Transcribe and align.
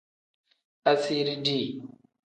Asiiri 0.91 1.35
dii. 1.45 1.71